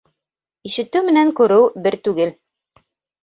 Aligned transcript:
Ишетеү 0.69 1.05
менән 1.09 1.29
күреү 1.41 1.67
бер 1.87 1.97
түгел. 2.09 2.31